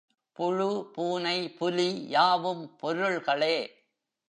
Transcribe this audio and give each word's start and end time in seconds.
புழு, 0.31 0.89
பூனை, 0.93 1.49
புலி 1.51 2.07
யாவும் 2.07 2.75
பொருள்களே. 2.77 3.55